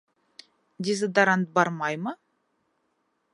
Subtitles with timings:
[0.87, 2.11] Дезодорант бармаймы?